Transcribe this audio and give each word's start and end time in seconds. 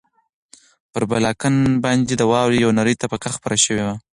پر 0.91 1.03
بالکن 1.11 1.55
باندې 1.83 2.13
د 2.17 2.23
واورې 2.31 2.57
یوه 2.63 2.73
نری 2.77 2.95
طبقه 3.01 3.29
خپره 3.35 3.55
شوې 3.63 3.83
وه. 3.87 3.95